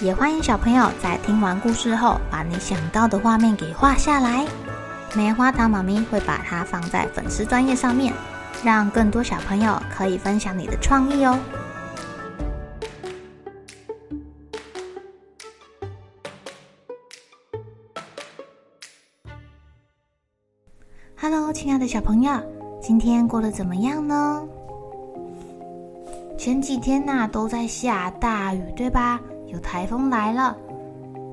[0.00, 4.46] 也欢迎小朋友在听完故事后，把你想到的画面给画下来。
[5.14, 8.12] 棉花糖妈咪会把它放在粉丝专页上面，
[8.62, 11.38] 让更多小朋友可以分享你的创意哦。
[21.18, 22.38] Hello，亲爱的小朋友，
[22.82, 24.46] 今天过得怎么样呢？
[26.36, 29.18] 前几天呐、都在下大雨，对吧？
[29.46, 30.56] 有台风来了，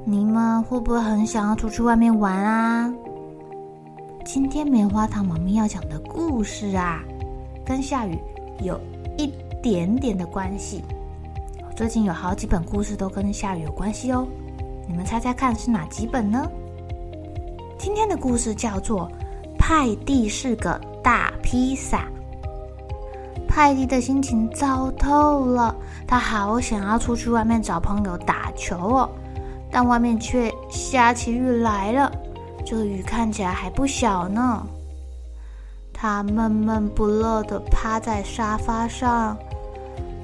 [0.06, 2.94] 你们会不会很想要出去外面玩啊？
[4.26, 7.04] 今天棉花糖妈咪要讲的故事啊，
[7.66, 8.18] 跟下雨
[8.62, 8.80] 有
[9.18, 10.84] 一点点的关系。
[11.76, 14.28] 最近有好几本故事都跟下雨有关系哦，
[14.88, 16.50] 你们猜猜看是哪几本呢？
[17.78, 19.12] 今天的故事叫做。
[19.66, 22.06] 派蒂是个大披萨。
[23.54, 25.76] 派蒂的心情糟透了，
[26.08, 29.10] 他好想要出去外面找朋友打球哦，
[29.72, 32.12] 但外面却下起雨来了。
[32.66, 34.66] 这雨看起来还不小呢。
[35.94, 39.38] 他闷闷不乐地趴在沙发上，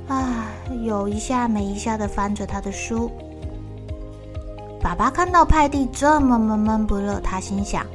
[0.08, 0.48] 啊，
[0.84, 3.12] 有一下没一下地翻着他的书。
[4.82, 7.86] 爸爸看到派蒂这么闷闷不乐，他心想。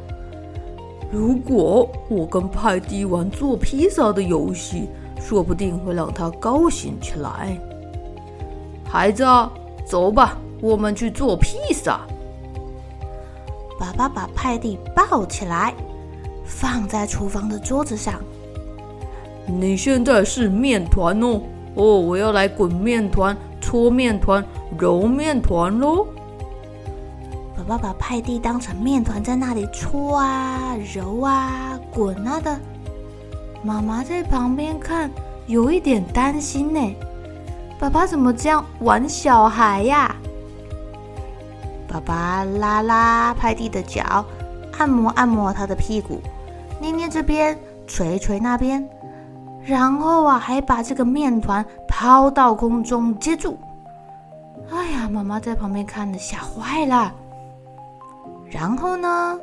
[1.10, 4.88] 如果我跟派蒂玩做披萨的游戏，
[5.26, 7.58] 说不定会让他高兴起来。
[8.86, 9.24] 孩子，
[9.86, 12.02] 走吧，我们去做披萨。
[13.80, 15.72] 爸爸把派蒂抱起来，
[16.44, 18.20] 放在厨房的桌子上。
[19.46, 21.40] 你现在是面团哦，
[21.74, 24.44] 哦，我要来滚面团、搓面团、
[24.78, 26.06] 揉面团喽。
[27.56, 32.60] 爸爸把派蒂当成面团在那里搓啊、揉啊、滚啊的。
[33.64, 35.10] 妈妈在旁边看，
[35.46, 36.94] 有一点担心呢。
[37.78, 40.14] 爸爸怎么这样玩小孩呀？
[41.88, 44.22] 爸爸拉拉派蒂的脚，
[44.78, 46.20] 按摩按摩他的屁股，
[46.78, 48.86] 捏捏这边，捶捶那边，
[49.64, 53.56] 然后啊，还把这个面团抛到空中接住。
[54.70, 57.10] 哎呀，妈妈在旁边看的吓坏了。
[58.50, 59.38] 然后呢，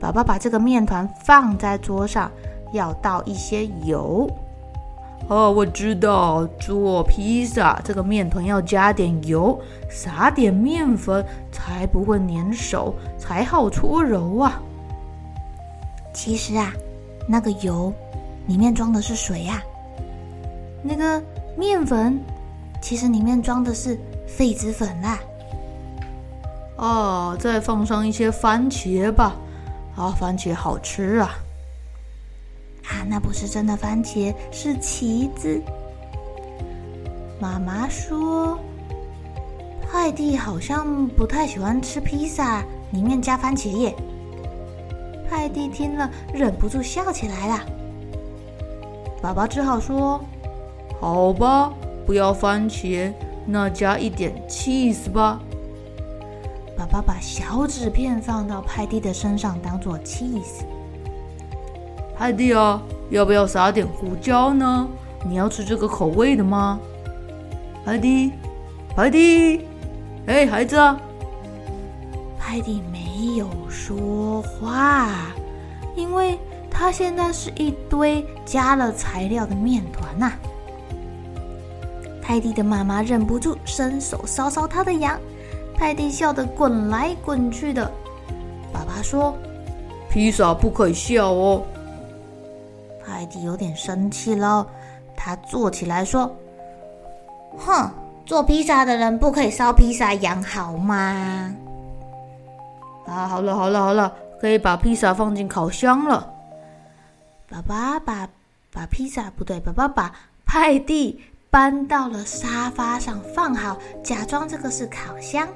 [0.00, 2.28] 爸爸把这个面团放在桌上，
[2.72, 4.28] 要倒一些油。
[5.28, 14.60] 哦，我知道，做披萨这个面团要加点油，撒点面粉，才不会粘手，才好搓揉啊。
[16.12, 16.72] 其实啊，
[17.28, 17.92] 那个油
[18.48, 19.62] 里面装的是水呀，
[20.82, 21.22] 那个
[21.56, 22.20] 面粉
[22.80, 23.96] 其实里面装的是
[24.26, 25.20] 痱子粉啦。
[26.76, 29.36] 啊，再放上一些番茄吧，
[29.94, 31.30] 啊，番茄好吃啊！
[33.08, 35.60] 那不是真的番茄，是棋子。
[37.40, 38.58] 妈妈说，
[39.82, 43.94] 派蒂好像不太喜欢吃披萨，里面加番茄耶。
[45.28, 47.60] 派蒂听了，忍不住笑起来了。
[49.20, 50.20] 爸爸只好说
[51.00, 51.72] ：“好吧，
[52.06, 53.12] 不要番茄，
[53.46, 55.40] 那加一点 cheese 吧。”
[56.76, 60.64] 爸爸把小纸片放到派蒂的身上，当做 cheese。
[62.22, 64.86] 派蒂啊，要不要撒点胡椒呢？
[65.26, 66.78] 你要吃这个口味的吗？
[67.84, 68.30] 派蒂，
[68.94, 69.66] 派蒂，
[70.26, 71.00] 哎，孩子啊！
[72.38, 75.10] 派蒂没有说话，
[75.96, 76.38] 因为
[76.70, 80.32] 他现在是一堆加了材料的面团呐。
[82.22, 85.18] 泰迪的妈妈忍不住伸手搔搔他的痒。
[85.74, 87.90] 派蒂笑得滚来滚去的。
[88.72, 89.36] 爸爸说
[90.08, 91.64] ：“披萨不可以笑哦。”
[93.04, 94.66] 派蒂有点生气了，
[95.16, 96.34] 他坐起来说
[97.58, 97.90] ：“哼，
[98.24, 101.54] 做披萨的人不可以烧披萨羊，好吗？”
[103.06, 106.28] 啊，好了好了好了，可以把披萨放进烤箱了。
[107.50, 108.28] 爸爸把
[108.72, 110.12] 把披萨不对，爸爸把
[110.46, 111.20] 派蒂
[111.50, 115.46] 搬到了沙发上放好，假装这个是烤箱。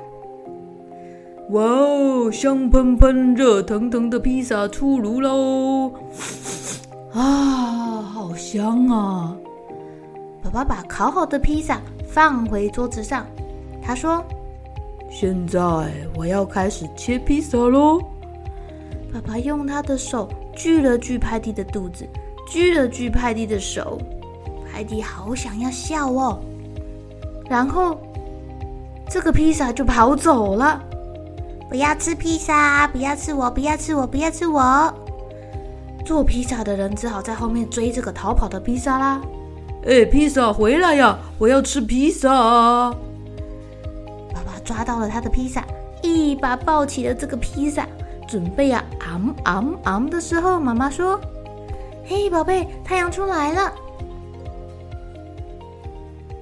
[1.50, 5.92] 哇哦，香喷喷、热腾腾的披萨出炉喽！
[7.16, 9.34] 啊，好香啊！
[10.42, 13.26] 爸爸把烤好的披萨放回桌子上，
[13.82, 14.22] 他说
[15.10, 15.58] ：“现在
[16.14, 17.98] 我要开始切披萨喽。”
[19.12, 22.06] 爸爸用他的手锯了锯派蒂的肚子，
[22.46, 23.98] 锯了锯派蒂的手。
[24.70, 26.38] 派蒂好想要笑哦，
[27.48, 27.98] 然后
[29.08, 30.82] 这个披萨就跑走了。
[31.70, 32.86] 不要吃披萨！
[32.88, 33.50] 不要吃我！
[33.50, 34.06] 不要吃我！
[34.06, 34.92] 不要吃我！
[36.06, 39.20] 做披萨的人只好在后面追这个逃跑的披萨啦。
[39.84, 41.18] 哎，披萨回来呀！
[41.36, 42.30] 我要吃披萨！
[44.32, 45.64] 爸爸抓到了他的披萨，
[46.02, 47.84] 一把抱起了这个披萨，
[48.28, 51.20] 准备呀，昂昂昂的时候，妈妈说
[52.06, 53.72] ：“嘿，宝贝，太阳出来了。”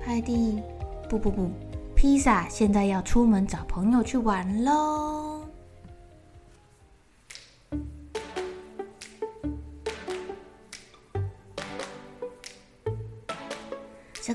[0.05, 0.62] 派蒂，
[1.08, 1.50] 不不不，
[1.94, 5.24] 披萨现在要出门找朋友去玩喽。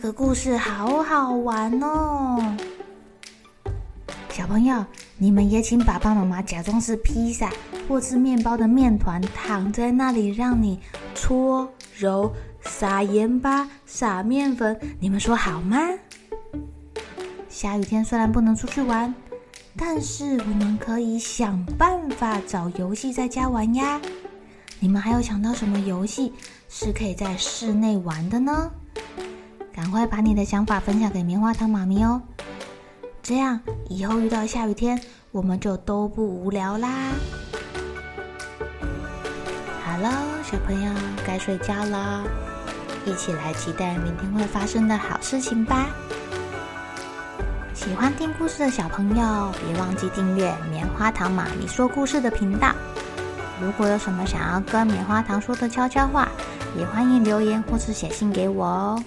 [0.01, 2.56] 这个故事好好玩哦，
[4.30, 4.86] 小朋友，
[5.18, 7.51] 你们也请爸爸妈妈假装是披萨
[7.86, 10.80] 或是面包的面团，躺在那里让你
[11.13, 12.31] 搓揉、
[12.62, 15.78] 撒盐巴、撒面粉，你们说好吗？
[17.50, 19.13] 下雨天虽然不能出去玩，
[19.75, 24.00] 但是我们可以想办法找游戏在家玩呀。
[24.80, 26.31] 你们还有想到什么游戏
[26.69, 28.72] 是可以在室内玩的呢？
[29.74, 32.21] 赶快把你的想法分享给棉花糖妈咪哦，
[33.21, 35.00] 这样以后遇到下雨天，
[35.31, 36.89] 我们就都不无聊啦。
[39.83, 40.10] 好喽，
[40.44, 40.92] 小朋友
[41.25, 42.24] 该睡觉了，
[43.06, 45.88] 一起来期待明天会发生的好事情吧。
[47.74, 52.74] 喜欢听故事的小朋友，别忘记订阅棉花糖妈咪说故事的频道。
[53.62, 56.27] 如果有什么想要跟棉花糖说的悄悄话，
[56.77, 59.04] 也欢迎留言或是写信给我哦。